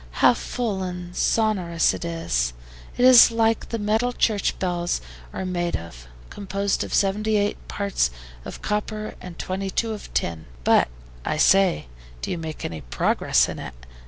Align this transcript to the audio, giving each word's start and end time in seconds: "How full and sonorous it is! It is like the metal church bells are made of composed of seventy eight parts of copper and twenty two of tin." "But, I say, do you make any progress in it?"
"How 0.25 0.33
full 0.33 0.81
and 0.81 1.15
sonorous 1.15 1.93
it 1.93 2.03
is! 2.03 2.53
It 2.97 3.05
is 3.05 3.29
like 3.29 3.69
the 3.69 3.77
metal 3.77 4.11
church 4.11 4.57
bells 4.57 4.99
are 5.31 5.45
made 5.45 5.77
of 5.77 6.07
composed 6.31 6.83
of 6.83 6.91
seventy 6.91 7.37
eight 7.37 7.67
parts 7.67 8.09
of 8.43 8.63
copper 8.63 9.13
and 9.21 9.37
twenty 9.37 9.69
two 9.69 9.91
of 9.93 10.11
tin." 10.15 10.47
"But, 10.63 10.87
I 11.23 11.37
say, 11.37 11.85
do 12.23 12.31
you 12.31 12.39
make 12.39 12.65
any 12.65 12.81
progress 12.81 13.47
in 13.47 13.59
it?" 13.59 13.75